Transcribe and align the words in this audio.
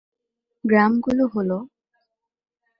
গ্রামগুলো 0.63 1.23
হলোঃ 1.33 1.63